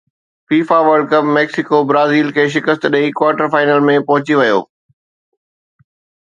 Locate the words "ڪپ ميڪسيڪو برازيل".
1.11-2.27